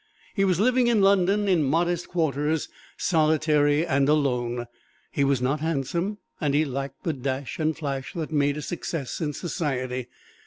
He 0.33 0.43
was 0.45 0.59
living 0.59 0.87
in 0.87 1.01
London 1.03 1.47
in 1.47 1.61
modest 1.63 2.07
quarters, 2.07 2.69
solitary 2.97 3.85
and 3.85 4.09
alone. 4.09 4.65
He 5.11 5.23
was 5.23 5.43
not 5.43 5.59
handsome, 5.59 6.17
and 6.39 6.55
he 6.55 6.65
lacked 6.65 7.03
the 7.03 7.13
dash 7.13 7.59
and 7.59 7.77
flash 7.77 8.13
that 8.13 8.31
make 8.31 8.57
a 8.57 8.63
success 8.63 9.21
in 9.21 9.31
society. 9.33 10.07